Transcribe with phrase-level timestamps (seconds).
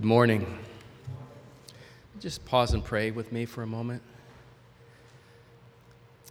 [0.00, 0.58] Good morning.
[2.20, 4.00] Just pause and pray with me for a moment.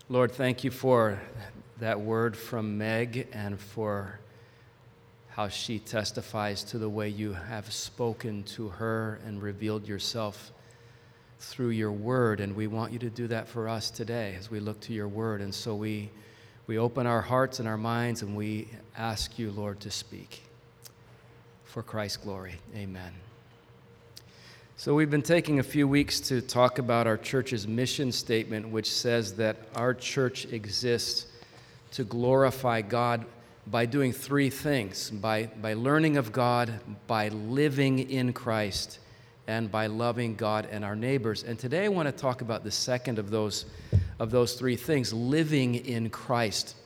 [0.10, 1.22] Lord, thank you for
[1.78, 4.20] that word from Meg and for
[5.30, 10.52] how she testifies to the way you have spoken to her and revealed yourself
[11.38, 12.40] through your word.
[12.40, 15.08] And we want you to do that for us today as we look to your
[15.08, 15.42] word.
[15.42, 16.10] And so we,
[16.66, 18.68] we open our hearts and our minds and we
[18.98, 20.42] ask you, Lord, to speak.
[21.66, 23.14] For Christ's glory, amen.
[24.80, 28.90] So, we've been taking a few weeks to talk about our church's mission statement, which
[28.90, 31.26] says that our church exists
[31.92, 33.26] to glorify God
[33.68, 39.00] by doing three things by, by learning of God, by living in Christ,
[39.48, 41.44] and by loving God and our neighbors.
[41.44, 43.66] And today I want to talk about the second of those,
[44.18, 46.78] of those three things living in Christ.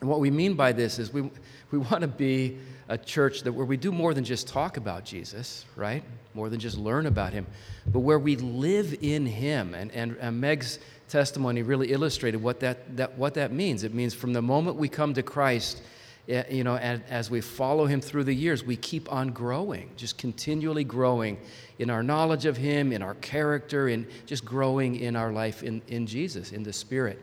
[0.00, 1.30] And what we mean by this is we,
[1.70, 2.58] we want to be
[2.88, 6.02] a church that where we do more than just talk about Jesus, right?
[6.34, 7.46] More than just learn about him,
[7.86, 9.74] but where we live in him.
[9.74, 10.78] And, and, and Meg's
[11.08, 13.84] testimony really illustrated what that, that, what that means.
[13.84, 15.82] It means from the moment we come to Christ,
[16.28, 19.90] eh, you know, and as we follow him through the years, we keep on growing,
[19.96, 21.38] just continually growing
[21.78, 25.80] in our knowledge of him, in our character, in just growing in our life in,
[25.88, 27.18] in Jesus, in the Spirit.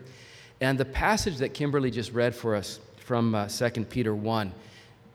[0.62, 4.52] And the passage that Kimberly just read for us from uh, 2 Peter 1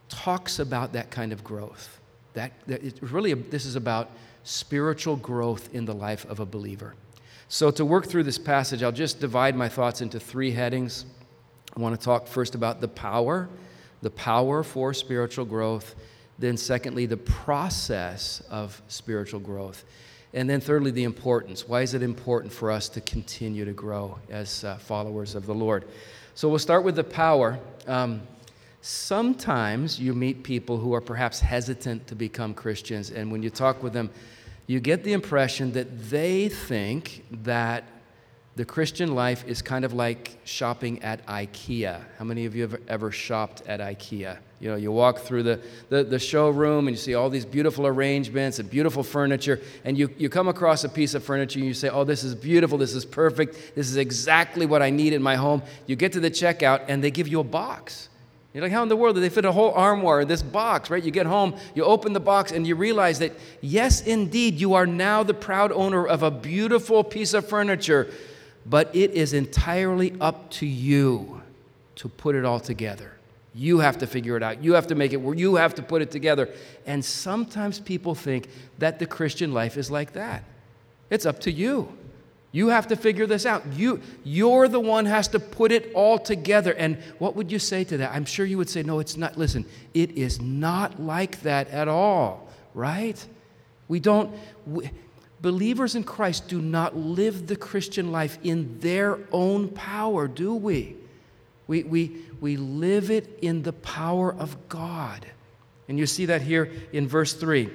[0.10, 2.02] talks about that kind of growth.
[2.34, 4.12] That, that it's really, this is about
[4.44, 6.96] spiritual growth in the life of a believer.
[7.48, 11.06] So, to work through this passage, I'll just divide my thoughts into three headings.
[11.78, 13.48] I want to talk first about the power,
[14.02, 15.96] the power for spiritual growth.
[16.38, 19.86] Then, secondly, the process of spiritual growth.
[20.34, 21.68] And then, thirdly, the importance.
[21.68, 25.56] Why is it important for us to continue to grow as uh, followers of the
[25.56, 25.86] Lord?
[26.36, 27.60] So, we'll start with the power.
[27.88, 28.22] Um,
[28.82, 33.84] Sometimes you meet people who are perhaps hesitant to become Christians, and when you talk
[33.84, 34.10] with them,
[34.66, 37.84] you get the impression that they think that
[38.56, 42.02] the Christian life is kind of like shopping at IKEA.
[42.18, 44.38] How many of you have ever shopped at IKEA?
[44.60, 47.86] You know, you walk through the, the, the, showroom and you see all these beautiful
[47.86, 51.76] arrangements and beautiful furniture, and you, you come across a piece of furniture and you
[51.76, 55.22] say, Oh, this is beautiful, this is perfect, this is exactly what I need in
[55.22, 55.62] my home.
[55.86, 58.10] You get to the checkout and they give you a box.
[58.58, 60.90] You're like, how in the world did they fit a whole armoire in this box,
[60.90, 61.04] right?
[61.04, 64.88] You get home, you open the box, and you realize that, yes, indeed, you are
[64.88, 68.12] now the proud owner of a beautiful piece of furniture,
[68.66, 71.44] but it is entirely up to you
[71.98, 73.17] to put it all together.
[73.58, 74.64] You have to figure it out.
[74.64, 75.20] You have to make it.
[75.20, 76.48] You have to put it together.
[76.86, 80.44] And sometimes people think that the Christian life is like that.
[81.10, 81.92] It's up to you.
[82.52, 83.66] You have to figure this out.
[83.74, 86.72] You, you're the one has to put it all together.
[86.74, 88.14] And what would you say to that?
[88.14, 89.38] I'm sure you would say, no, it's not.
[89.38, 93.26] Listen, it is not like that at all, right?
[93.88, 94.36] We don't,
[94.68, 94.92] we,
[95.42, 100.96] believers in Christ do not live the Christian life in their own power, do we?
[101.68, 105.26] We, we, we live it in the power of God.
[105.88, 107.70] And you see that here in verse 3.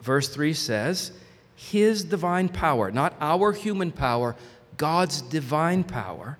[0.00, 1.12] Verse 3 says,
[1.56, 4.36] his divine power, not our human power,
[4.76, 6.38] God's divine power,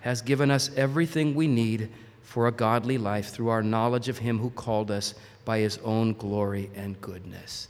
[0.00, 1.90] has given us everything we need
[2.22, 5.14] for a godly life through our knowledge of Him who called us
[5.44, 7.68] by His own glory and goodness.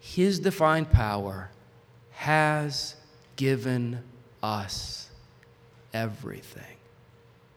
[0.00, 1.50] His divine power
[2.12, 2.96] has
[3.36, 4.02] given
[4.42, 5.08] us
[5.94, 6.76] everything.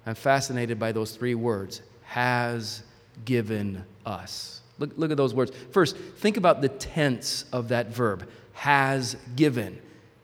[0.10, 2.82] I'm fascinated by those three words has
[3.26, 4.62] given us.
[4.80, 5.52] Look, look at those words.
[5.72, 9.80] First, think about the tense of that verb has given.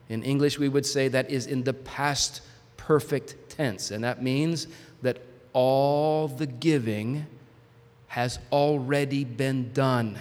[0.10, 2.42] In English, we would say that is in the past
[2.78, 4.66] perfect tense, and that means
[5.04, 5.20] that
[5.54, 7.28] all the giving
[8.08, 10.18] has already been done.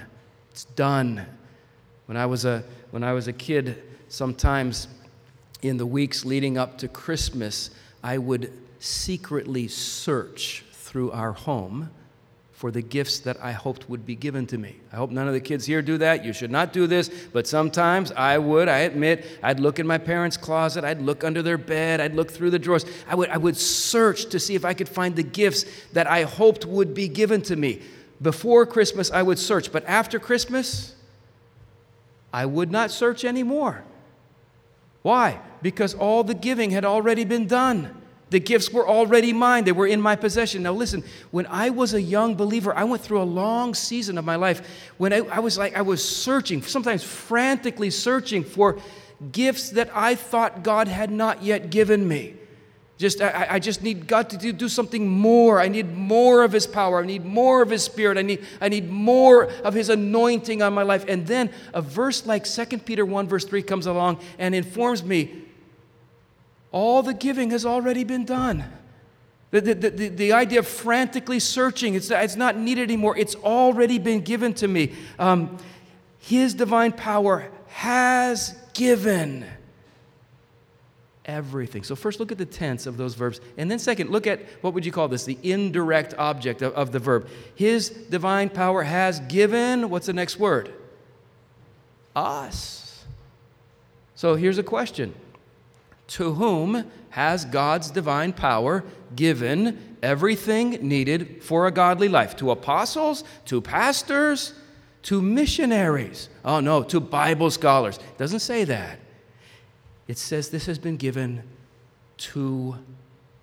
[0.51, 1.25] It's done.
[2.05, 4.89] When I was a, when I was a kid, sometimes
[5.63, 7.71] in the weeks leading up to Christmas,
[8.03, 8.53] I would
[8.85, 11.91] secretly search through our home
[12.53, 14.77] for the gifts that I hoped would be given to me.
[14.93, 16.23] I hope none of the kids here do that.
[16.23, 19.97] You should not do this, but sometimes I would, I admit, I'd look in my
[19.97, 22.85] parents' closet, I'd look under their bed, I'd look through the drawers.
[23.09, 25.65] I would, I would search to see if I could find the gifts
[25.95, 27.81] that I hoped would be given to me.
[28.21, 30.95] Before Christmas, I would search, but after Christmas,
[32.33, 33.83] I would not search anymore.
[35.03, 35.41] Why?
[35.63, 38.03] Because all the giving had already been done.
[38.31, 40.63] The gifts were already mine, they were in my possession.
[40.63, 44.25] Now, listen, when I was a young believer, I went through a long season of
[44.25, 48.79] my life when I, I was like, I was searching, sometimes frantically searching for
[49.31, 52.35] gifts that I thought God had not yet given me.
[52.97, 55.61] Just, I, I just need God to do, do something more.
[55.61, 57.03] I need more of His power.
[57.03, 58.19] I need more of His Spirit.
[58.19, 61.05] I need, I need more of His anointing on my life.
[61.09, 65.44] And then a verse like 2 Peter 1, verse 3 comes along and informs me
[66.75, 68.65] all the giving has already been done.
[69.53, 73.17] The, the, the, the, idea of frantically searching, it's, it's not needed anymore.
[73.17, 74.93] It's already been given to me.
[75.17, 75.57] Um,
[76.19, 79.47] his divine power has given
[81.25, 81.85] everything.
[81.85, 83.41] So, first, look at the tense of those verbs.
[83.57, 85.23] And then, second, look at what would you call this?
[85.23, 87.29] The indirect object of, of the verb.
[87.55, 90.75] His divine power has given, what's the next word?
[92.17, 93.05] Us.
[94.17, 95.15] So, here's a question
[96.09, 98.85] To whom has God's divine power
[99.17, 102.37] given everything needed for a godly life?
[102.37, 103.25] To apostles?
[103.47, 104.55] To pastors?
[105.05, 106.29] To missionaries?
[106.45, 107.97] Oh, no, to Bible scholars.
[107.99, 108.99] It doesn't say that
[110.07, 111.43] it says this has been given
[112.17, 112.77] to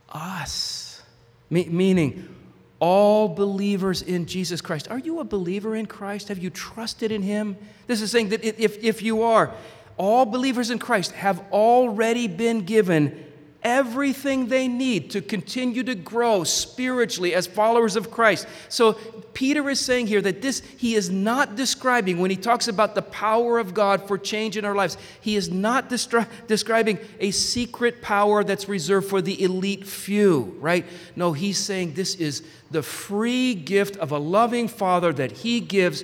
[0.09, 1.01] us.
[1.49, 2.35] Me- meaning,
[2.79, 4.87] all believers in Jesus Christ.
[4.89, 6.27] Are you a believer in Christ?
[6.29, 7.57] Have you trusted in Him?
[7.87, 9.53] This is saying that if, if you are,
[10.01, 13.23] all believers in Christ have already been given
[13.61, 18.47] everything they need to continue to grow spiritually as followers of Christ.
[18.67, 18.93] So
[19.35, 23.03] Peter is saying here that this he is not describing when he talks about the
[23.03, 24.97] power of God for change in our lives.
[25.21, 30.83] He is not destri- describing a secret power that's reserved for the elite few, right?
[31.15, 36.03] No, he's saying this is the free gift of a loving father that he gives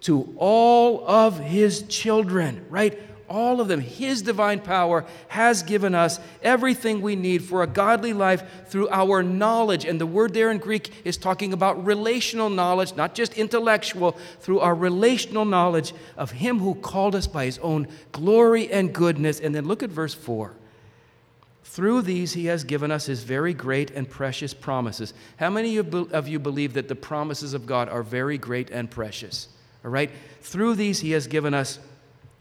[0.00, 3.00] to all of his children, right?
[3.28, 3.80] All of them.
[3.80, 9.22] His divine power has given us everything we need for a godly life through our
[9.22, 9.84] knowledge.
[9.84, 14.60] And the word there in Greek is talking about relational knowledge, not just intellectual, through
[14.60, 19.40] our relational knowledge of Him who called us by His own glory and goodness.
[19.40, 20.54] And then look at verse 4.
[21.64, 25.14] Through these, he has given us his very great and precious promises.
[25.36, 29.48] How many of you believe that the promises of God are very great and precious?
[29.84, 30.10] All right?
[30.40, 31.78] Through these, he has given us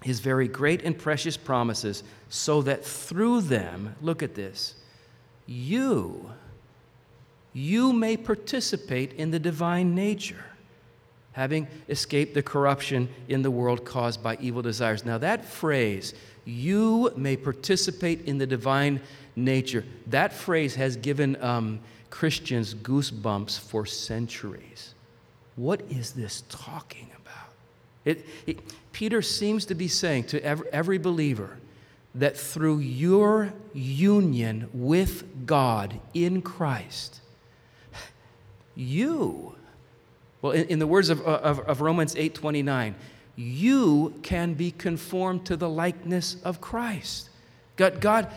[0.04, 4.76] his very great and precious promises, so that through them, look at this,
[5.46, 6.30] you,
[7.54, 10.46] you may participate in the divine nature,
[11.32, 15.06] having escaped the corruption in the world caused by evil desires.
[15.06, 16.14] Now, that phrase,
[16.46, 19.02] you may participate in the divine
[19.36, 21.80] nature, that phrase has given um,
[22.10, 24.94] Christians goosebumps for centuries.
[25.56, 27.17] What is this talking about?
[28.08, 28.60] It, it,
[28.94, 31.58] Peter seems to be saying to every, every believer
[32.16, 37.20] that through your union with God in Christ,
[38.76, 39.56] you,
[40.42, 42.96] well, in, in the words of, of, of Romans 8 29,
[43.36, 47.30] you can be conformed to the likeness of Christ.
[47.76, 48.32] God, God,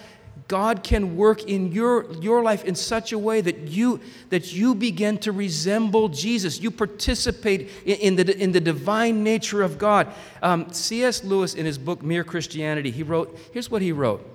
[0.50, 4.00] God can work in your, your life in such a way that you,
[4.30, 6.60] that you begin to resemble Jesus.
[6.60, 10.08] You participate in, in the, in the divine nature of God.
[10.42, 11.22] Um, C.S.
[11.22, 14.26] Lewis, in his book Mere Christianity, he wrote here's what he wrote.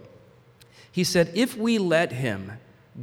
[0.90, 2.54] He said, If we let Him,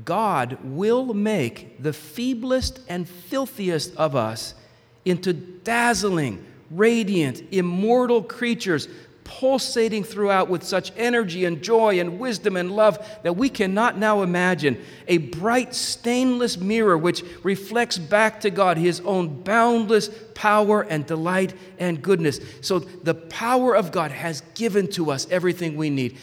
[0.06, 4.55] God will make the feeblest and filthiest of us
[5.05, 8.88] into dazzling, radiant, immortal creatures
[9.24, 14.22] pulsating throughout with such energy and joy and wisdom and love that we cannot now
[14.22, 14.82] imagine.
[15.08, 21.54] A bright, stainless mirror which reflects back to God His own boundless power and delight
[21.78, 22.40] and goodness.
[22.60, 26.18] So the power of God has given to us everything we need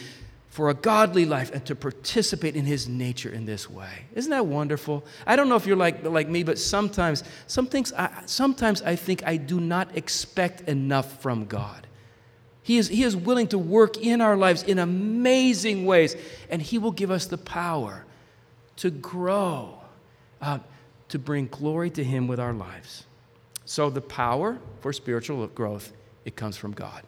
[0.49, 4.05] for a godly life and to participate in his nature in this way.
[4.15, 5.05] Isn't that wonderful?
[5.25, 8.95] I don't know if you're like, like me, but sometimes, some things I, sometimes I
[8.95, 11.87] think I do not expect enough from God.
[12.69, 16.15] He is, he is willing to work in our lives in amazing ways,
[16.51, 18.05] and He will give us the power
[18.75, 19.79] to grow,
[20.39, 20.59] uh,
[21.07, 23.05] to bring glory to Him with our lives.
[23.65, 25.91] So, the power for spiritual growth,
[26.25, 27.01] it comes from God.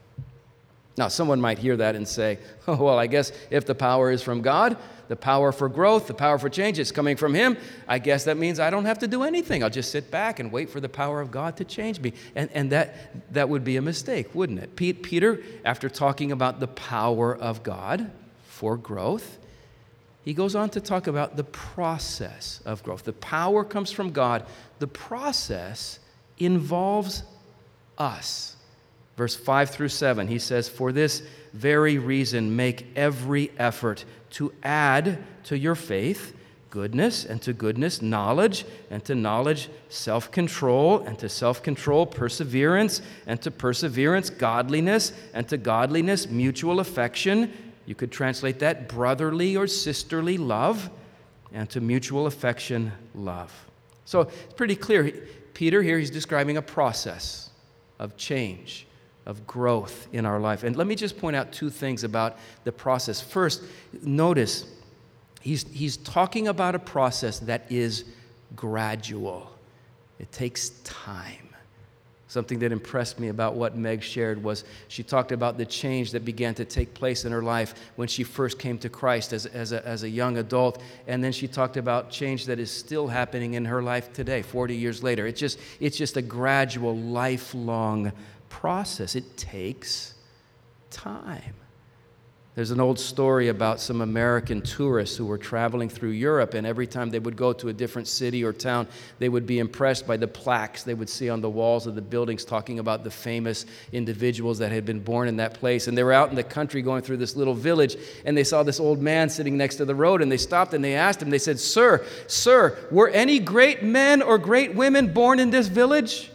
[0.98, 4.22] Now, someone might hear that and say, oh, well, I guess if the power is
[4.22, 7.58] from God, the power for growth, the power for change is coming from Him.
[7.88, 9.64] I guess that means I don't have to do anything.
[9.64, 12.14] I'll just sit back and wait for the power of God to change me.
[12.36, 14.76] And, and that, that would be a mistake, wouldn't it?
[14.76, 18.12] Peter, after talking about the power of God
[18.44, 19.38] for growth,
[20.24, 23.04] he goes on to talk about the process of growth.
[23.04, 24.46] The power comes from God,
[24.80, 26.00] the process
[26.38, 27.24] involves
[27.98, 28.56] us.
[29.22, 31.22] Verse 5 through 7, he says, For this
[31.54, 36.36] very reason, make every effort to add to your faith
[36.72, 43.04] goodness, and to goodness, knowledge, and to knowledge, self control, and to self control, perseverance,
[43.28, 47.54] and to perseverance, godliness, and to godliness, mutual affection.
[47.86, 50.90] You could translate that brotherly or sisterly love.
[51.54, 53.54] and to mutual affection, love.
[54.06, 55.13] So it's pretty clear.
[55.54, 57.51] Peter here, he's describing a process
[58.00, 58.88] of change,
[59.25, 60.63] of growth in our life.
[60.63, 63.22] And let me just point out two things about the process.
[63.22, 63.63] First,
[64.01, 64.66] notice
[65.42, 68.06] he's, he's talking about a process that is
[68.56, 69.51] gradual,
[70.20, 71.48] it takes time.
[72.28, 76.24] Something that impressed me about what Meg shared was she talked about the change that
[76.24, 79.74] began to take place in her life when she first came to Christ as, as,
[79.74, 80.82] a, as a young adult.
[81.08, 84.78] And then she talked about change that is still happening in her life today, 40
[84.78, 85.28] years later.
[85.28, 88.13] It's just, it's just a gradual, lifelong
[88.51, 89.15] process.
[89.15, 90.13] It takes
[90.91, 91.55] time.
[92.53, 96.86] There's an old story about some American tourists who were traveling through Europe, and every
[96.86, 98.89] time they would go to a different city or town,
[99.20, 102.01] they would be impressed by the plaques they would see on the walls of the
[102.01, 105.88] buildings talking about the famous individuals that had been born in that place.
[105.88, 108.63] And they were out in the country going through this little village, and they saw
[108.63, 111.29] this old man sitting next to the road, and they stopped and they asked him,
[111.29, 116.29] they said, Sir, sir, were any great men or great women born in this village?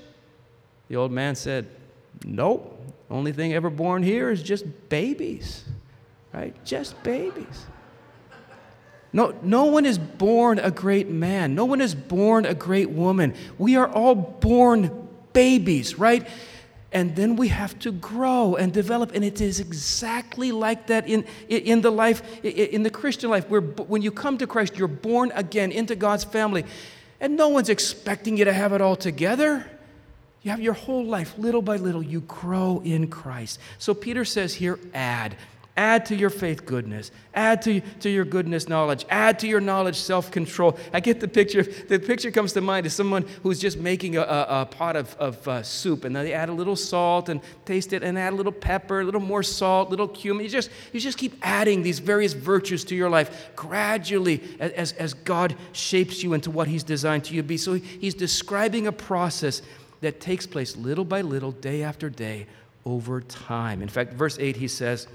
[0.89, 1.67] The old man said,
[2.25, 2.73] Nope.
[3.11, 5.65] Only thing ever born here is just babies
[6.37, 6.65] right?
[6.65, 7.67] Just babies.
[9.13, 11.55] No, no one is born a great man.
[11.55, 13.35] No one is born a great woman.
[13.57, 16.29] We are all born babies, right?
[16.93, 19.15] And then we have to grow and develop.
[19.15, 23.49] And it is exactly like that in, in the life, in the Christian life.
[23.49, 26.65] Where when you come to Christ, you're born again into God's family.
[27.19, 29.67] And no one's expecting you to have it all together.
[30.47, 33.59] You have your whole life, little by little, you grow in Christ.
[33.79, 35.35] So Peter says here, add.
[35.77, 37.11] Add to your faith goodness.
[37.35, 39.05] Add to, to your goodness knowledge.
[39.11, 40.79] Add to your knowledge self control.
[40.93, 41.65] I get the picture.
[41.65, 45.17] The picture comes to mind is someone who's just making a, a, a pot of,
[45.17, 48.33] of uh, soup, and then they add a little salt and taste it, and add
[48.33, 50.45] a little pepper, a little more salt, a little cumin.
[50.45, 55.13] You just, you just keep adding these various virtues to your life gradually as, as
[55.13, 57.57] God shapes you into what He's designed to you to be.
[57.57, 59.61] So He's describing a process
[60.01, 62.47] that takes place little by little, day after day,
[62.85, 63.83] over time.
[63.83, 65.09] In fact, verse 8, he says,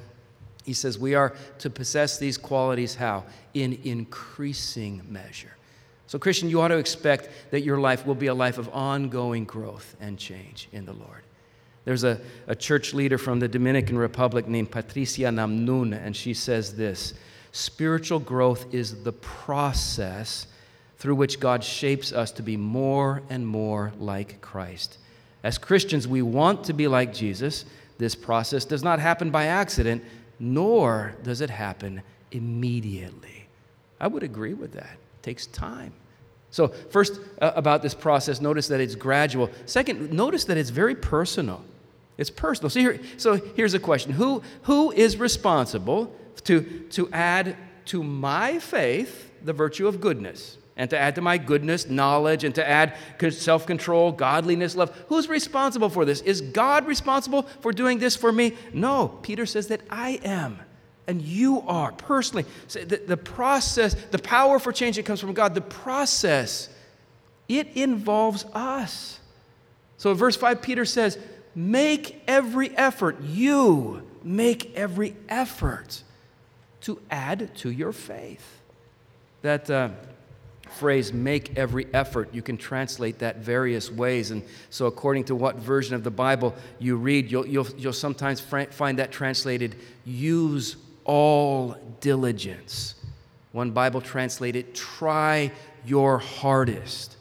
[0.66, 3.24] he says we are to possess these qualities how?
[3.54, 5.56] In increasing measure.
[6.08, 9.46] So, Christian, you ought to expect that your life will be a life of ongoing
[9.46, 11.24] growth and change in the Lord.
[11.86, 16.76] There's a, a church leader from the Dominican Republic named Patricia Namnun, and she says
[16.76, 17.14] this
[17.54, 20.48] Spiritual growth is the process
[21.02, 25.00] through which God shapes us to be more and more like Christ.
[25.44, 27.66] As Christians, we want to be like Jesus.
[27.98, 30.04] This process does not happen by accident,
[30.40, 33.48] nor does it happen immediately.
[34.00, 34.92] I would agree with that.
[34.92, 35.92] It takes time.
[36.52, 39.50] So, first, uh, about this process, notice that it's gradual.
[39.66, 41.64] Second, notice that it's very personal.
[42.20, 42.70] It's personal.
[42.70, 48.60] So, here, so here's a question Who, who is responsible to, to add to my
[48.60, 50.60] faith the virtue of goodness?
[50.82, 52.96] And to add to my goodness, knowledge, and to add
[53.30, 54.90] self control, godliness, love.
[55.10, 56.22] Who's responsible for this?
[56.22, 58.58] Is God responsible for doing this for me?
[58.74, 59.10] No.
[59.22, 60.60] Peter says that I am.
[61.06, 62.46] And you are personally.
[62.68, 66.68] So the, the process, the power for change that comes from God, the process,
[67.48, 69.20] it involves us.
[69.98, 71.20] So in verse 5, Peter says,
[71.54, 76.02] Make every effort, you make every effort
[76.82, 78.62] to add to your faith.
[79.44, 79.70] That.
[79.70, 79.90] Uh,
[80.74, 84.32] phrase, make every effort, you can translate that various ways.
[84.32, 88.40] And so, according to what version of the Bible you read, you'll, you'll, you'll sometimes
[88.40, 89.76] find that translated,
[90.06, 92.96] use all diligence.
[93.52, 95.52] One Bible translated, try
[95.86, 97.18] your hardest.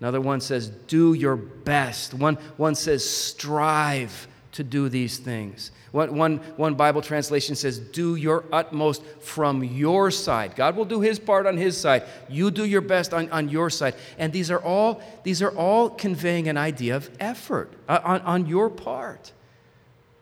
[0.00, 2.12] Another one says, do your best.
[2.12, 5.70] One, one says, strive to do these things.
[5.92, 10.56] One, one, one Bible translation says, Do your utmost from your side.
[10.56, 12.04] God will do his part on his side.
[12.30, 13.94] You do your best on, on your side.
[14.18, 18.46] And these are all, these are all conveying an idea of effort uh, on, on
[18.46, 19.32] your part.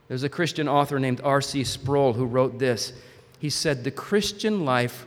[0.08, 1.62] There's a Christian author named R.C.
[1.62, 2.92] Sproul who wrote this.
[3.38, 5.06] He said, The Christian life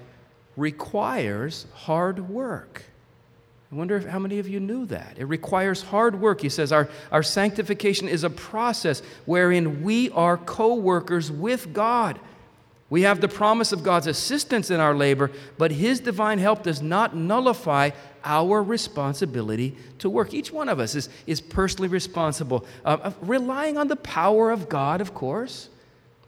[0.55, 2.83] requires hard work.
[3.73, 5.15] I wonder if, how many of you knew that.
[5.17, 6.41] It requires hard work.
[6.41, 12.19] He says our, our sanctification is a process wherein we are co workers with God.
[12.91, 16.83] We have the promise of God's assistance in our labor, but His divine help does
[16.83, 17.89] not nullify
[18.23, 20.35] our responsibility to work.
[20.35, 25.01] Each one of us is, is personally responsible, uh, relying on the power of God,
[25.01, 25.69] of course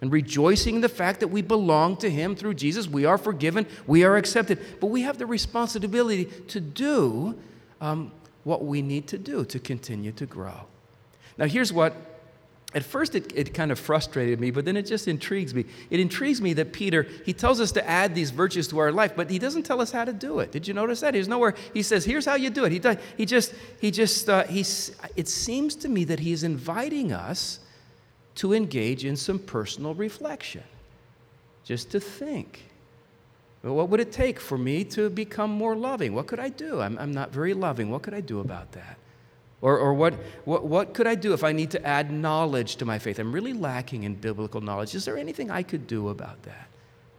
[0.06, 2.88] and rejoicing in the fact that we belong to Him through Jesus.
[2.88, 4.60] We are forgiven, we are accepted.
[4.80, 7.36] But we have the responsibility to do
[7.82, 8.12] um,
[8.44, 10.62] what we need to do to continue to grow.
[11.40, 11.96] Now, here's what
[12.76, 15.66] at first it, it kind of frustrated me, but then it just intrigues me.
[15.90, 19.16] It intrigues me that Peter, he tells us to add these virtues to our life,
[19.16, 20.52] but he doesn't tell us how to do it.
[20.52, 21.16] Did you notice that?
[21.16, 22.72] he's nowhere, he says, here's how you do it.
[22.72, 22.82] He,
[23.18, 27.60] he just, he just, uh, he's, it seems to me that he's inviting us
[28.36, 30.64] to engage in some personal reflection,
[31.64, 32.64] just to think.
[33.64, 36.14] Well, what would it take for me to become more loving?
[36.14, 36.82] What could I do?
[36.82, 37.90] I'm, I'm not very loving.
[37.90, 38.98] What could I do about that?
[39.62, 40.14] Or, or what,
[40.44, 43.18] what, what could I do if I need to add knowledge to my faith?
[43.18, 44.94] I'm really lacking in biblical knowledge.
[44.94, 46.68] Is there anything I could do about that?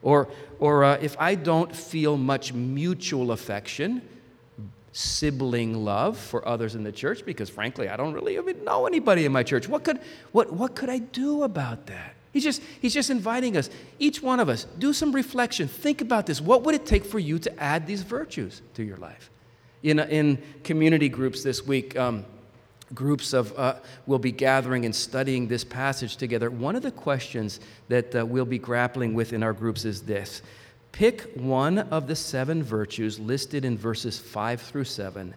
[0.02, 0.28] Or,
[0.61, 4.02] or uh, if I don't feel much mutual affection,
[4.96, 9.26] sibling love for others in the church, because frankly, I don't really even know anybody
[9.26, 10.00] in my church, what could,
[10.32, 12.14] what, what could I do about that?
[12.32, 15.68] He's just, he's just inviting us, each one of us, do some reflection.
[15.68, 16.40] Think about this.
[16.40, 19.30] What would it take for you to add these virtues to your life?
[19.82, 22.24] In, in community groups this week, um,
[22.94, 23.76] groups of uh,
[24.06, 28.44] will be gathering and studying this passage together one of the questions that uh, we'll
[28.44, 30.40] be grappling with in our groups is this
[30.96, 35.34] pick one of the seven virtues listed in verses 5 through 7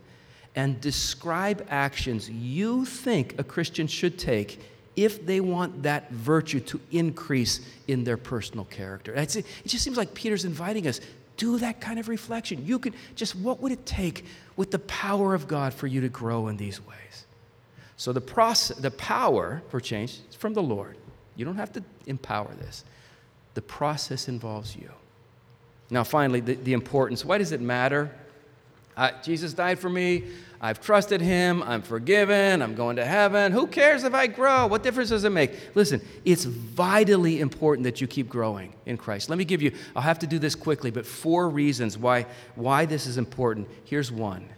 [0.55, 4.61] and describe actions you think a christian should take
[4.95, 10.13] if they want that virtue to increase in their personal character it just seems like
[10.13, 11.01] peter's inviting us
[11.37, 14.25] do that kind of reflection you could just what would it take
[14.55, 17.25] with the power of god for you to grow in these ways
[17.99, 20.95] so the process, the power for change is from the Lord.
[21.35, 22.85] You don't have to empower this.
[23.55, 24.89] The process involves you.
[25.89, 27.25] Now, finally, the, the importance.
[27.25, 28.11] Why does it matter?
[29.23, 30.25] Jesus died for me.
[30.61, 31.63] I've trusted him.
[31.63, 32.61] I'm forgiven.
[32.61, 33.53] I'm going to heaven.
[33.53, 34.67] Who cares if I grow?
[34.67, 35.53] What difference does it make?
[35.73, 39.29] Listen, it's vitally important that you keep growing in Christ.
[39.29, 42.85] Let me give you, I'll have to do this quickly, but four reasons why, why
[42.85, 43.69] this is important.
[43.85, 44.49] Here's one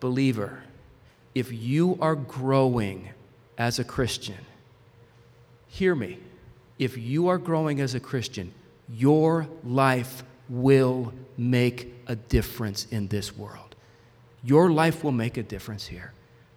[0.00, 0.60] Believer,
[1.34, 3.10] if you are growing
[3.58, 4.44] as a Christian,
[5.68, 6.18] hear me.
[6.78, 8.52] If you are growing as a Christian,
[8.88, 13.74] your life will make a difference in this world.
[14.44, 16.12] Your life will make a difference here.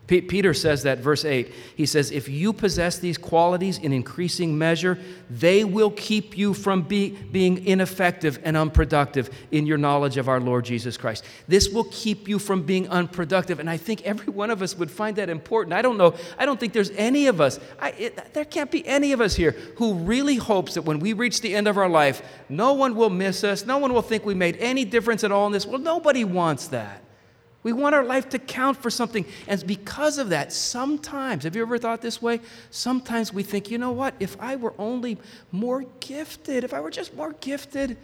[0.10, 1.54] P- Peter says that, verse 8.
[1.76, 4.98] He says, If you possess these qualities in increasing measure,
[5.30, 10.40] they will keep you from be- being ineffective and unproductive in your knowledge of our
[10.40, 11.26] Lord Jesus Christ.
[11.48, 13.60] This will keep you from being unproductive.
[13.60, 15.74] And I think every one of us would find that important.
[15.74, 18.84] I don't know, I don't think there's any of us, I, it, there can't be
[18.88, 21.88] any of us here who really hopes that when we reach the end of our
[21.88, 25.32] life, no one will miss us, no one will think we made any difference at
[25.32, 25.68] all in this.
[25.68, 27.04] Well, nobody wants that.
[27.62, 29.26] We want our life to count for something.
[29.48, 32.40] And because of that, sometimes, have you ever thought this way?
[32.72, 34.14] Sometimes we think, you know what?
[34.20, 35.18] If I were only
[35.52, 37.98] more gifted, if I were just more gifted,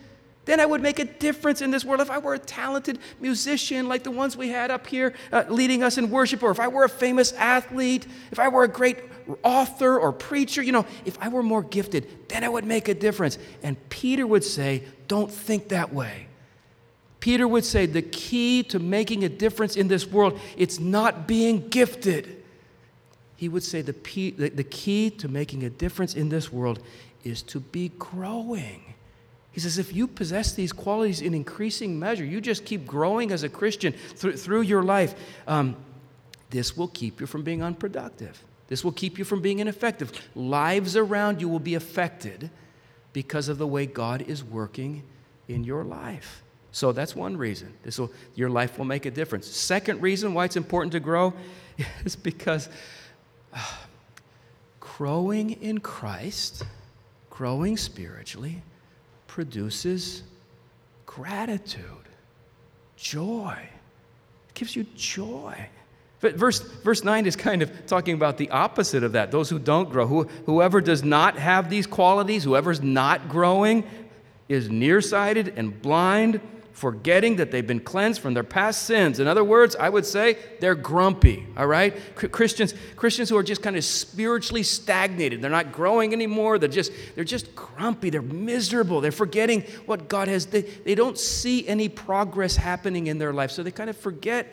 [0.43, 2.01] then I would make a difference in this world.
[2.01, 5.83] If I were a talented musician like the ones we had up here uh, leading
[5.83, 8.99] us in worship, or if I were a famous athlete, if I were a great
[9.41, 12.93] author or preacher, you know, if I were more gifted, then I would make a
[12.93, 13.39] difference.
[13.63, 16.27] And Peter would say, don't think that way.
[17.25, 21.69] Peter would say the key to making a difference in this world, it's not being
[21.69, 22.43] gifted.
[23.35, 23.93] He would say the,
[24.49, 26.83] the key to making a difference in this world
[27.23, 28.93] is to be growing.
[29.51, 33.41] He says, if you possess these qualities in increasing measure, you just keep growing as
[33.41, 35.15] a Christian through, through your life,
[35.47, 35.77] um,
[36.51, 38.39] this will keep you from being unproductive.
[38.67, 40.11] This will keep you from being ineffective.
[40.35, 42.51] Lives around you will be affected
[43.13, 45.01] because of the way God is working
[45.47, 46.43] in your life.
[46.75, 47.73] So that's one reason.
[47.83, 49.47] This will, your life will make a difference.
[49.47, 51.33] Second reason why it's important to grow
[52.03, 52.67] is because
[53.53, 53.59] uh,
[54.81, 56.65] growing in Christ,
[57.29, 58.61] growing spiritually,
[59.25, 60.23] produces
[61.05, 62.09] gratitude,
[62.97, 63.57] joy.
[64.49, 65.69] It gives you joy.
[66.19, 69.31] But verse, verse 9 is kind of talking about the opposite of that.
[69.31, 73.85] Those who don't grow, who, whoever does not have these qualities, whoever's not growing,
[74.49, 76.41] is nearsighted and blind
[76.75, 79.21] forgetting that they've been cleansed from their past sins.
[79.21, 81.95] In other words, I would say they're grumpy, all right?
[82.15, 85.41] Christians, Christians who are just kind of spiritually stagnated.
[85.41, 86.59] They're not growing anymore.
[86.59, 88.09] They're just, they're just grumpy.
[88.09, 88.99] They're miserable.
[88.99, 90.47] They're forgetting what God has.
[90.47, 93.51] They, they don't see any progress happening in their life.
[93.51, 94.45] So they kind of forget,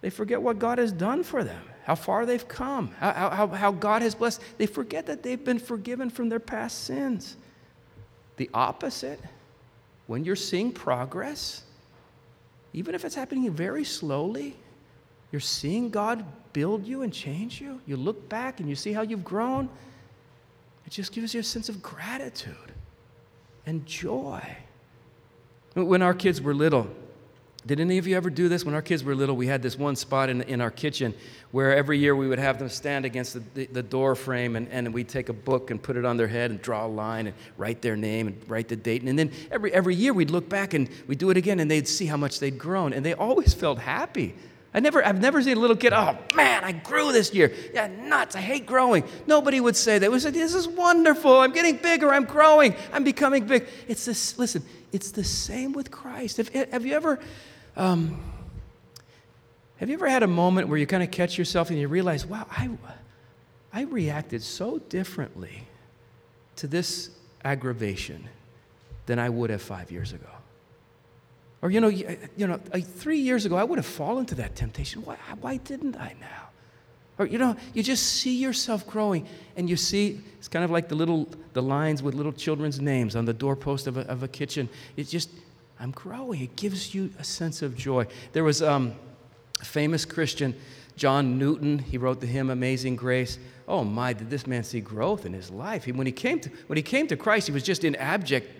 [0.00, 3.72] they forget what God has done for them, how far they've come, how, how, how
[3.72, 4.40] God has blessed.
[4.56, 7.36] They forget that they've been forgiven from their past sins.
[8.38, 9.20] The opposite
[10.06, 11.62] when you're seeing progress,
[12.72, 14.56] even if it's happening very slowly,
[15.32, 17.80] you're seeing God build you and change you.
[17.86, 19.68] You look back and you see how you've grown.
[20.86, 22.72] It just gives you a sense of gratitude
[23.66, 24.40] and joy.
[25.74, 26.88] When our kids were little,
[27.66, 28.64] Did any of you ever do this?
[28.64, 31.12] When our kids were little, we had this one spot in, in our kitchen
[31.50, 34.68] where every year we would have them stand against the, the, the, door frame and,
[34.68, 37.26] and we'd take a book and put it on their head and draw a line
[37.26, 39.02] and write their name and write the date.
[39.02, 41.88] And then every, every year we'd look back and we'd do it again and they'd
[41.88, 42.92] see how much they'd grown.
[42.92, 44.36] And they always felt happy.
[44.72, 47.52] I never, I've never seen a little kid, oh man, I grew this year.
[47.72, 49.02] Yeah, nuts, I hate growing.
[49.26, 50.12] Nobody would say that.
[50.12, 51.40] We said, this is wonderful.
[51.40, 52.12] I'm getting bigger.
[52.12, 52.76] I'm growing.
[52.92, 53.66] I'm becoming big.
[53.88, 56.36] It's this, listen, it's the same with Christ.
[56.36, 57.18] Have, have you ever
[57.76, 58.20] um,
[59.76, 62.24] have you ever had a moment where you kind of catch yourself and you realize,
[62.24, 62.70] wow, I,
[63.72, 65.68] I reacted so differently
[66.56, 67.10] to this
[67.44, 68.28] aggravation
[69.04, 70.28] than I would have five years ago?
[71.60, 74.56] Or, you know, you, you know three years ago, I would have fallen to that
[74.56, 75.04] temptation.
[75.04, 76.48] Why, why didn't I now?
[77.18, 80.88] Or, you know, you just see yourself growing and you see, it's kind of like
[80.88, 84.28] the little, the lines with little children's names on the doorpost of a, of a
[84.28, 84.68] kitchen.
[84.96, 85.30] It's just,
[85.78, 86.40] I'm growing.
[86.40, 88.06] It gives you a sense of joy.
[88.32, 88.94] There was um,
[89.60, 90.54] a famous Christian,
[90.96, 91.78] John Newton.
[91.78, 93.38] He wrote the hymn Amazing Grace.
[93.68, 95.84] Oh my, did this man see growth in his life?
[95.84, 98.50] He, when, he came to, when he came to Christ, he was just in abject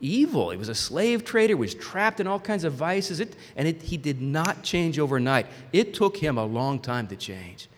[0.00, 0.50] evil.
[0.50, 3.80] He was a slave trader, was trapped in all kinds of vices, it, and it,
[3.80, 5.46] he did not change overnight.
[5.72, 7.68] It took him a long time to change.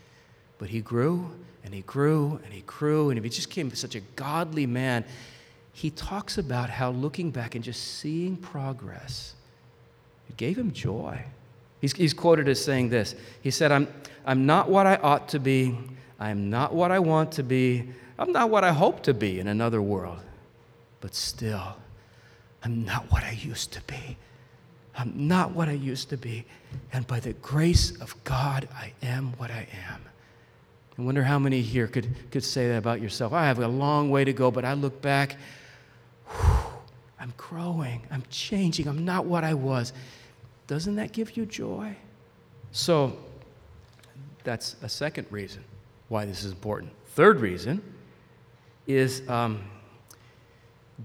[0.59, 1.31] But he grew
[1.63, 5.05] and he grew and he grew, and he just became such a godly man
[5.75, 9.35] he talks about how looking back and just seeing progress,
[10.29, 11.21] it gave him joy.
[11.81, 13.89] He's, he's quoted as saying this He said, I'm,
[14.25, 15.77] I'm not what I ought to be,
[16.19, 19.49] I'm not what I want to be, I'm not what I hope to be in
[19.49, 20.21] another world,
[21.01, 21.75] but still,
[22.63, 24.17] I'm not what I used to be.
[24.97, 26.45] I'm not what I used to be.
[26.93, 30.01] And by the grace of God, I am what I am.
[30.97, 33.33] I wonder how many here could, could say that about yourself.
[33.33, 35.37] I have a long way to go, but I look back
[37.19, 39.93] I'm growing, I'm changing, I'm not what I was.
[40.67, 41.97] Doesn't that give you joy?
[42.73, 43.17] So,
[44.43, 45.65] that's a second reason
[46.09, 46.93] why this is important.
[47.09, 47.83] Third reason
[48.87, 49.65] is um,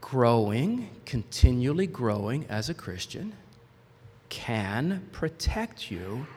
[0.02, 3.34] growing, continually growing as a Christian,
[4.28, 6.28] can protect you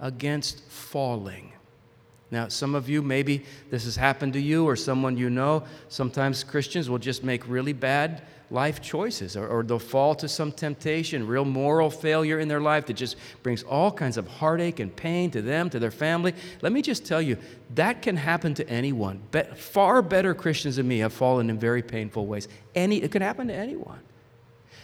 [0.00, 1.52] against falling.
[2.30, 5.64] Now, some of you, maybe this has happened to you or someone you know.
[5.88, 10.50] Sometimes Christians will just make really bad life choices or, or, they'll fall to some
[10.50, 14.94] temptation, real moral failure in their life that just brings all kinds of heartache and
[14.96, 16.34] pain to them, to their family.
[16.62, 17.36] Let me just tell you,
[17.74, 19.20] that can happen to anyone.
[19.30, 22.48] Be- far better Christians than me have fallen in very painful ways.
[22.74, 24.00] Any, it can happen to anyone.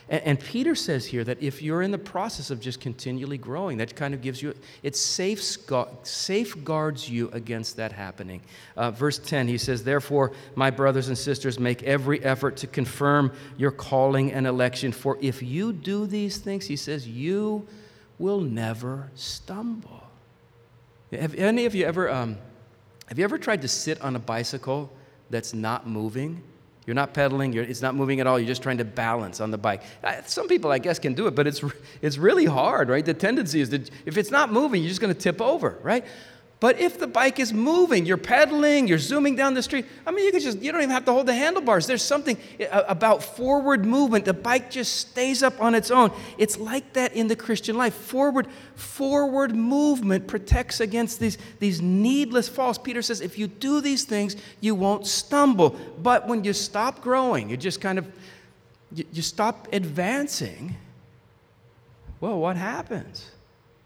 [0.08, 3.78] And, and, Peter says here that if you're in the process of just continually growing,
[3.78, 8.42] that kind of gives you, it safeguards you against that happening.
[8.76, 13.32] Uh, verse 10, he says, Therefore, my brothers and sisters, make every effort to confirm
[13.56, 14.92] your calling and election.
[14.92, 17.66] For if you do these things, he says, you
[18.18, 20.02] will never stumble.
[21.12, 22.38] Have any of you ever, um,
[23.06, 24.92] have you ever tried to sit on a bicycle
[25.30, 26.42] that's not moving?
[26.86, 29.50] You're not pedaling, you're, it's not moving at all, you're just trying to balance on
[29.50, 29.82] the bike.
[30.26, 31.64] Some people, I guess, can do it, but it's,
[32.02, 33.04] it's really hard, right?
[33.04, 36.04] The tendency is that if it's not moving, you're just going to tip over, right?
[36.60, 40.24] But if the bike is moving, you're pedaling, you're zooming down the street, I mean,
[40.24, 41.86] you can just, you don't even have to hold the handlebars.
[41.86, 42.38] There's something
[42.70, 44.24] uh, about forward movement.
[44.24, 46.10] The bike just stays up on its own.
[46.38, 47.92] It's like that in the Christian life.
[47.92, 52.78] Forward, forward movement protects against these, these needless falls.
[52.78, 55.76] Peter says, if you do these things, you won't stumble.
[56.02, 58.06] But when you stop growing, you just kind of,
[58.94, 60.76] you, you stop advancing,
[62.20, 63.32] well, what happens?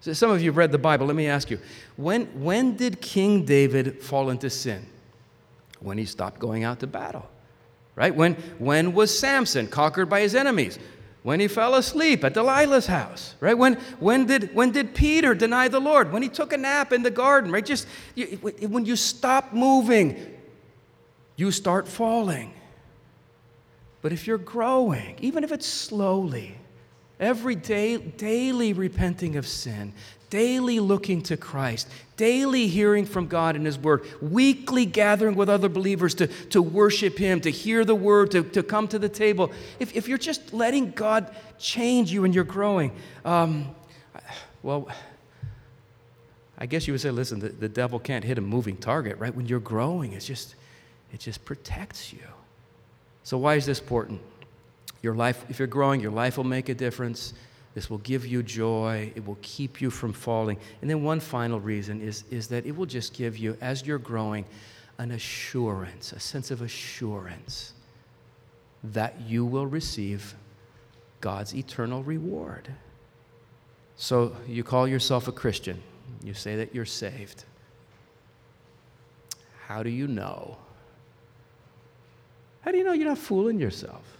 [0.00, 1.06] So some of you have read the Bible.
[1.06, 1.58] Let me ask you
[1.96, 4.86] when, when did King David fall into sin?
[5.80, 7.28] When he stopped going out to battle.
[7.94, 8.14] Right?
[8.14, 10.78] When, when was Samson conquered by his enemies?
[11.24, 13.58] When he fell asleep at Delilah's house, right?
[13.58, 16.12] When, when, did, when did Peter deny the Lord?
[16.12, 17.64] When he took a nap in the garden, right?
[17.64, 20.16] Just you, when you stop moving,
[21.36, 22.54] you start falling.
[24.00, 26.56] But if you're growing, even if it's slowly,
[27.20, 29.92] Every day, daily repenting of sin,
[30.30, 35.68] daily looking to Christ, daily hearing from God in His Word, weekly gathering with other
[35.68, 39.50] believers to, to worship Him, to hear the Word, to, to come to the table.
[39.80, 42.92] If, if you're just letting God change you and you're growing,
[43.24, 43.74] um,
[44.62, 44.88] well,
[46.58, 49.34] I guess you would say, listen, the, the devil can't hit a moving target, right?
[49.34, 50.56] When you're growing, it's just,
[51.12, 52.22] it just protects you.
[53.22, 54.20] So, why is this important?
[55.02, 57.34] Your life, if you're growing, your life will make a difference.
[57.74, 59.12] This will give you joy.
[59.14, 60.58] It will keep you from falling.
[60.80, 63.98] And then one final reason is, is that it will just give you, as you're
[63.98, 64.44] growing,
[64.98, 67.72] an assurance, a sense of assurance
[68.82, 70.34] that you will receive
[71.20, 72.68] God's eternal reward.
[73.96, 75.80] So you call yourself a Christian,
[76.22, 77.44] you say that you're saved.
[79.66, 80.56] How do you know?
[82.62, 84.17] How do you know you're not fooling yourself?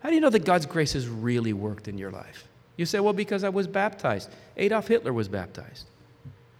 [0.00, 2.46] How do you know that God's grace has really worked in your life?
[2.76, 4.30] You say, well, because I was baptized.
[4.56, 5.86] Adolf Hitler was baptized.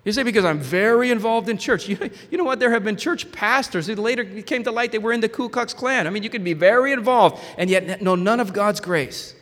[0.05, 1.88] You say, because I'm very involved in church.
[1.88, 2.59] You, you know what?
[2.59, 5.48] There have been church pastors who later came to light they were in the Ku
[5.48, 6.07] Klux Klan.
[6.07, 9.35] I mean, you can be very involved and yet know none of God's grace.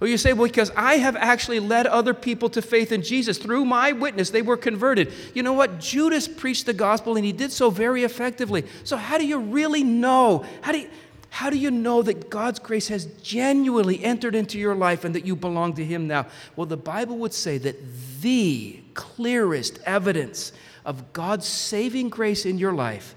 [0.00, 3.36] Or you say, well, because I have actually led other people to faith in Jesus.
[3.36, 5.12] Through my witness, they were converted.
[5.34, 5.80] You know what?
[5.80, 8.64] Judas preached the gospel and he did so very effectively.
[8.84, 10.44] So, how do you really know?
[10.60, 10.90] How do you,
[11.30, 15.26] how do you know that God's grace has genuinely entered into your life and that
[15.26, 16.26] you belong to Him now?
[16.56, 17.76] Well, the Bible would say that
[18.20, 20.52] the clearest evidence
[20.84, 23.14] of God's saving grace in your life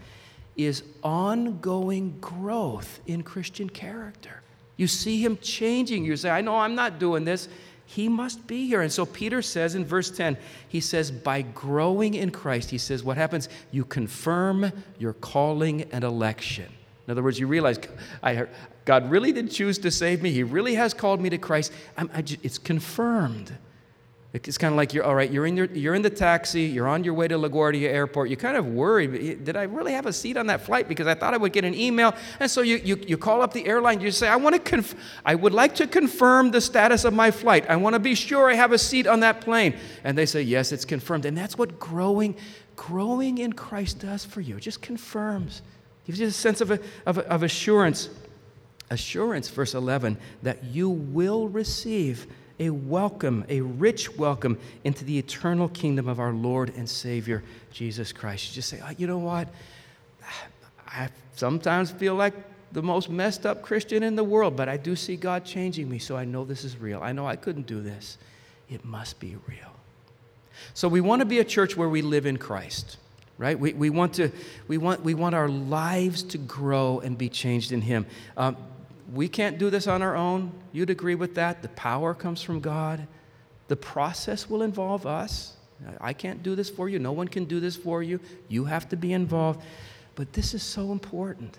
[0.58, 4.41] is ongoing growth in Christian character.
[4.76, 6.04] You see Him changing.
[6.04, 7.47] You say, I know I'm not doing this.
[7.86, 8.82] He must be here.
[8.82, 10.38] And so Peter says in verse 10,
[10.69, 13.50] he says, by growing in Christ, he says, what happens?
[13.69, 16.71] You confirm your calling and election.
[17.07, 17.79] In other words, you realize
[18.21, 18.45] I
[18.85, 20.31] God really did choose to save me.
[20.31, 21.71] He really has called me to Christ.
[22.23, 23.55] Just, it's confirmed.
[24.33, 25.29] It's kind of like you're all right.
[25.29, 26.61] You're in your, you're in the taxi.
[26.61, 28.29] You're on your way to LaGuardia Airport.
[28.29, 29.43] You're kind of worried.
[29.43, 30.87] Did I really have a seat on that flight?
[30.87, 32.15] Because I thought I would get an email.
[32.39, 33.99] And so you, you, you call up the airline.
[33.99, 37.29] You say, I want to conf- I would like to confirm the status of my
[37.29, 37.69] flight.
[37.69, 39.75] I want to be sure I have a seat on that plane.
[40.05, 41.25] And they say, Yes, it's confirmed.
[41.25, 42.37] And that's what growing,
[42.77, 44.55] growing in Christ does for you.
[44.55, 45.61] It just confirms.
[46.05, 48.09] Gives you a sense of, a, of, of assurance.
[48.89, 52.27] Assurance, verse 11, that you will receive
[52.59, 58.11] a welcome, a rich welcome into the eternal kingdom of our Lord and Savior, Jesus
[58.11, 58.49] Christ.
[58.49, 59.47] You just say, oh, you know what?
[60.87, 62.33] I sometimes feel like
[62.73, 65.97] the most messed up Christian in the world, but I do see God changing me,
[65.97, 67.01] so I know this is real.
[67.01, 68.17] I know I couldn't do this.
[68.69, 69.71] It must be real.
[70.73, 72.97] So we want to be a church where we live in Christ
[73.41, 73.60] right?
[73.60, 74.32] We, we, want to,
[74.67, 78.06] we, want, we want our lives to grow and be changed in Him.
[78.38, 78.56] Um,
[79.12, 80.51] we can't do this on our own.
[80.71, 81.63] You'd agree with that.
[81.63, 83.08] The power comes from God.
[83.67, 85.54] The process will involve us.
[85.99, 86.99] I can't do this for you.
[86.99, 88.19] No one can do this for you.
[88.47, 89.63] You have to be involved.
[90.13, 91.58] But this is so important.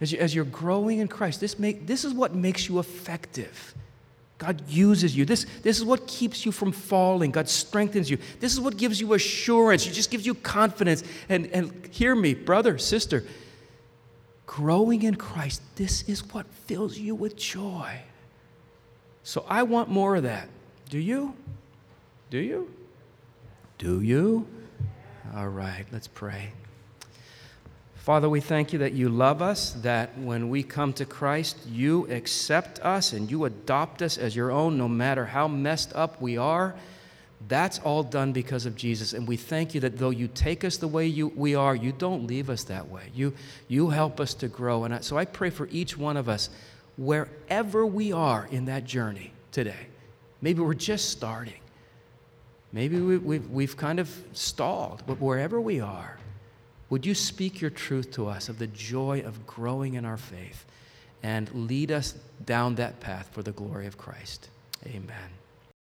[0.00, 3.74] As, you, as you're growing in Christ, this, make, this is what makes you effective.
[4.38, 5.24] God uses you.
[5.24, 7.32] This, this is what keeps you from falling.
[7.32, 8.18] God strengthens you.
[8.38, 9.84] This is what gives you assurance.
[9.84, 11.02] It just gives you confidence.
[11.28, 13.24] And, and hear me, brother, sister,
[14.46, 18.00] growing in Christ, this is what fills you with joy.
[19.24, 20.48] So I want more of that.
[20.88, 21.34] Do you?
[22.30, 22.72] Do you?
[23.76, 24.46] Do you?
[25.34, 26.52] All right, let's pray.
[28.08, 32.10] Father, we thank you that you love us, that when we come to Christ, you
[32.10, 36.38] accept us and you adopt us as your own, no matter how messed up we
[36.38, 36.74] are.
[37.48, 39.12] That's all done because of Jesus.
[39.12, 41.92] And we thank you that though you take us the way you, we are, you
[41.92, 43.10] don't leave us that way.
[43.14, 43.34] You,
[43.68, 44.84] you help us to grow.
[44.84, 46.48] And I, so I pray for each one of us,
[46.96, 49.86] wherever we are in that journey today.
[50.40, 51.60] Maybe we're just starting.
[52.72, 56.16] Maybe we, we've, we've kind of stalled, but wherever we are,
[56.90, 60.64] would you speak your truth to us of the joy of growing in our faith
[61.22, 64.48] and lead us down that path for the glory of Christ?
[64.86, 65.37] Amen.